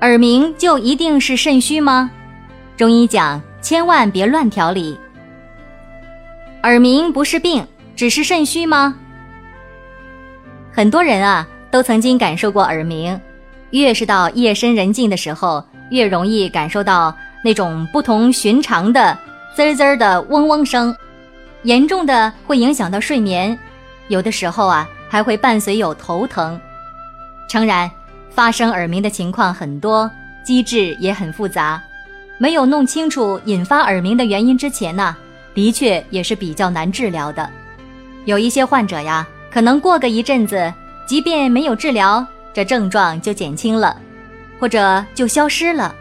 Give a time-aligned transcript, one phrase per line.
[0.00, 2.10] 耳鸣就一定是肾虚吗？
[2.74, 4.98] 中医讲千万别乱调理。
[6.62, 8.96] 耳鸣不是病，只是肾虚吗？
[10.72, 13.20] 很多人啊都曾经感受过耳鸣，
[13.72, 17.14] 越是到夜深人静的时候，越容易感受到
[17.44, 19.16] 那种不同寻常的
[19.54, 20.96] 滋滋的嗡嗡声，
[21.64, 23.58] 严重的会影响到睡眠，
[24.08, 26.58] 有的时候啊还会伴随有头疼。
[27.50, 27.90] 诚然，
[28.30, 30.10] 发生耳鸣的情况很多，
[30.44, 31.82] 机制也很复杂，
[32.38, 35.16] 没有弄清楚引发耳鸣的原因之前呢，
[35.54, 37.48] 的确也是比较难治疗的。
[38.24, 40.72] 有一些患者呀，可能过个一阵子，
[41.06, 43.96] 即便没有治疗，这症状就减轻了，
[44.58, 45.94] 或者就消失了。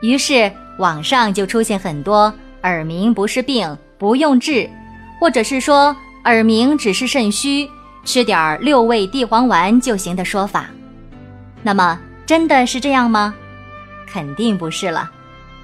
[0.00, 4.68] 于是网上就出现很多耳鸣不是病，不用治，
[5.20, 7.68] 或者是说耳鸣只是肾虚，
[8.04, 10.68] 吃点六味地黄丸就行的说法。
[11.62, 13.34] 那么真的是这样吗？
[14.06, 15.10] 肯定不是了。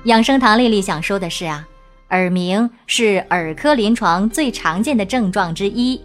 [0.04, 1.66] 养生堂丽丽想说的是啊，
[2.10, 6.00] 耳鸣是耳科临床最常见的症状之一。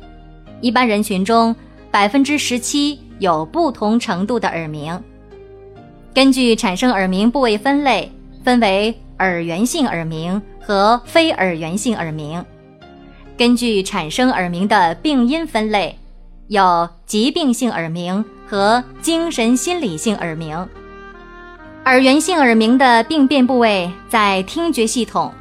[0.62, 1.56] 一般人群中，
[1.92, 5.02] 百分之十七有不同程度的耳鸣。
[6.14, 8.12] 根据产生耳鸣部位分类，
[8.44, 12.44] 分为耳源性耳鸣和非耳源性耳鸣。
[13.38, 15.98] 根据产生耳鸣的病因分类，
[16.48, 18.24] 有疾病性耳鸣。
[18.50, 20.68] 和精神心理性耳鸣，
[21.86, 25.32] 耳源性耳鸣的病变部位在听觉系统，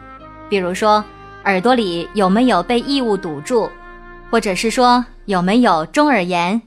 [0.51, 1.03] 比如说
[1.45, 3.71] 耳朵里有没有被异物堵住，
[4.31, 6.61] 或者是说有没有中耳炎。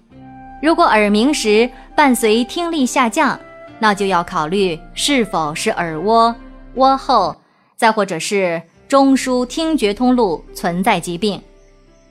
[0.64, 3.40] 如果耳鸣时伴随听力下降，
[3.78, 6.36] 那就要考虑是否是耳蜗、
[6.74, 7.36] 蜗后，
[7.76, 11.40] 再或者是中枢听觉通路存在疾病，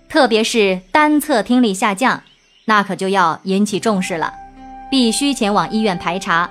[0.08, 2.22] 特别是单侧听力下降。
[2.70, 4.32] 那可就要引起重视了，
[4.88, 6.48] 必须前往医院排查。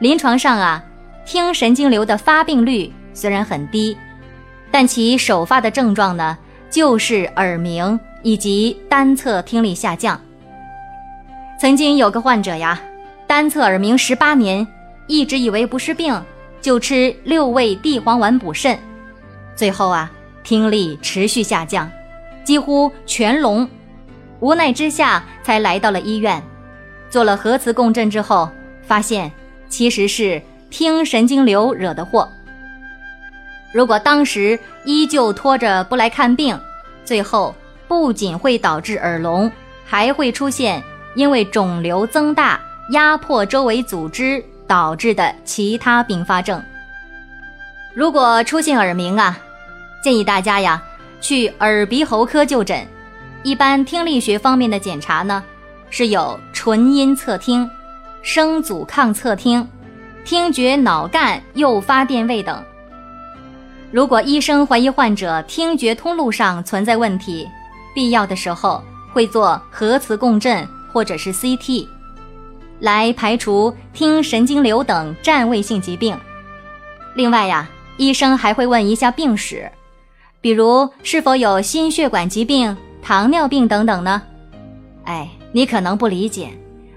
[0.00, 0.82] 临床上啊，
[1.24, 3.96] 听神经瘤的发病率虽然很低，
[4.72, 6.36] 但其首发的症状呢，
[6.68, 10.20] 就是耳鸣以及单侧听力下降。
[11.60, 12.80] 曾经有个患者呀，
[13.28, 14.66] 单侧耳鸣十八年，
[15.06, 16.20] 一直以为不是病，
[16.60, 18.76] 就吃六味地黄丸补肾，
[19.54, 20.10] 最后啊，
[20.42, 21.88] 听力持续下降，
[22.42, 23.68] 几乎全聋。
[24.40, 26.42] 无奈之下，才来到了医院，
[27.10, 28.50] 做了核磁共振之后，
[28.82, 29.30] 发现
[29.68, 30.40] 其实是
[30.70, 32.28] 听神经瘤惹的祸。
[33.72, 36.58] 如果当时依旧拖着不来看病，
[37.04, 37.54] 最后
[37.86, 39.50] 不仅会导致耳聋，
[39.84, 40.82] 还会出现
[41.14, 42.58] 因为肿瘤增大
[42.92, 46.62] 压迫周围组织导致的其他并发症。
[47.94, 49.38] 如果出现耳鸣啊，
[50.02, 50.82] 建议大家呀
[51.20, 52.86] 去耳鼻喉科就诊。
[53.42, 55.42] 一般听力学方面的检查呢，
[55.88, 57.68] 是有纯音测听、
[58.22, 59.66] 声阻抗测听、
[60.24, 62.62] 听觉脑干诱发电位等。
[63.90, 67.48] 如果医生怀疑患者听觉通路上存在问题，
[67.94, 71.88] 必要的时候会做核磁共振或者是 CT，
[72.78, 76.16] 来排除听神经瘤等占位性疾病。
[77.14, 79.68] 另外呀，医生还会问一下病史，
[80.42, 82.76] 比如是否有心血管疾病。
[83.02, 84.22] 糖尿病等等呢？
[85.04, 86.50] 哎，你可能不理解，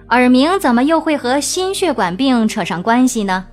[0.09, 3.45] 耳鸣怎么又会和心血管病扯上关系呢？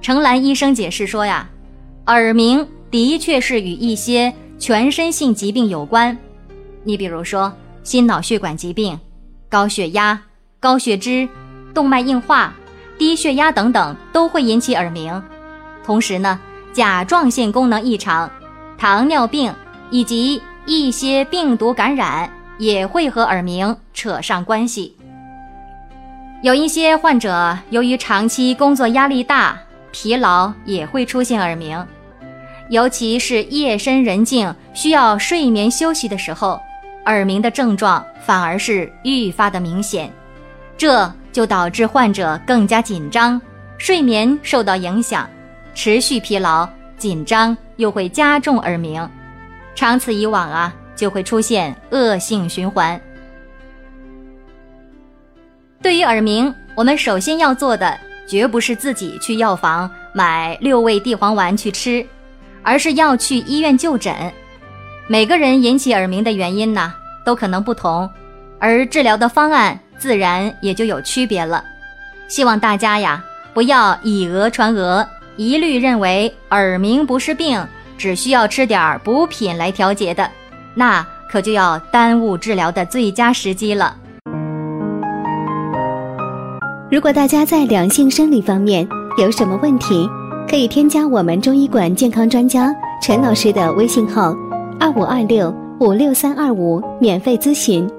[0.00, 1.48] 程兰医生解释说呀，
[2.06, 6.16] 耳鸣的确是与一些全身性疾病有关，
[6.84, 8.98] 你比如说心脑血管疾病、
[9.48, 10.18] 高血压、
[10.60, 11.28] 高血脂、
[11.74, 12.54] 动脉硬化、
[12.96, 15.22] 低血压等等都会引起耳鸣。
[15.84, 16.38] 同时呢，
[16.72, 18.30] 甲状腺功能异常、
[18.78, 19.52] 糖尿病
[19.90, 20.40] 以及。
[20.66, 24.96] 一些病毒感染也会和耳鸣扯上关系。
[26.42, 29.58] 有一些患者由于长期工作压力大、
[29.92, 31.86] 疲劳，也会出现耳鸣，
[32.68, 36.60] 尤其是夜深人静需要睡眠休息的时候，
[37.06, 40.10] 耳鸣的症状反而是愈发的明显，
[40.76, 43.40] 这就导致患者更加紧张，
[43.78, 45.28] 睡眠受到影响，
[45.74, 49.06] 持续疲劳、紧张又会加重耳鸣。
[49.74, 53.00] 长此以往啊，就会出现恶性循环。
[55.82, 62.06] 对于耳鸣，我们首先要做的绝不是自己去药房买六味地黄丸去吃，
[62.62, 64.14] 而是要去医院就诊。
[65.06, 66.94] 每个人引起耳鸣的原因呢，
[67.26, 68.08] 都可能不同，
[68.58, 71.62] 而治疗的方案自然也就有区别了。
[72.28, 73.22] 希望大家呀，
[73.52, 75.06] 不要以讹传讹，
[75.36, 77.62] 一律认为耳鸣不是病，
[78.04, 80.30] 只需要吃点补品来调节的，
[80.74, 83.96] 那可就要耽误治疗的最佳时机了。
[86.90, 88.86] 如果大家在两性生理方面
[89.16, 90.06] 有什么问题，
[90.46, 92.70] 可以添加我们中医馆健康专家
[93.00, 94.34] 陈老师的微信号：
[94.78, 95.50] 二五二六
[95.80, 97.90] 五六三二五，免费咨询。